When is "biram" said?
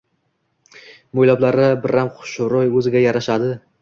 1.83-2.09